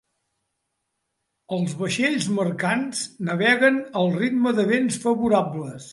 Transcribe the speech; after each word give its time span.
Els 1.57 1.75
vaixells 1.81 2.27
mercants 2.39 3.03
navegaven 3.29 3.81
al 4.03 4.11
ritme 4.17 4.55
de 4.61 4.67
vents 4.73 4.99
favorables. 5.05 5.89